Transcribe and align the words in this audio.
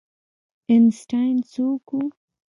آینسټاین 0.73 1.35
څوک 1.51 1.85
و؟ 1.95 1.97